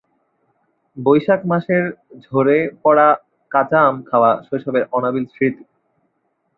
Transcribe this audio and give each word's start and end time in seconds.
বৈশাখ 0.97 1.41
মাসের 1.45 1.83
ঝড়ে 2.25 2.57
পড়া 2.83 3.07
কাঁচা 3.51 3.79
আম 3.87 3.95
খাওয়া 4.09 4.31
শৈশবের 4.47 4.83
অনাবিল 4.91 5.25
স্মৃতি। 5.25 5.63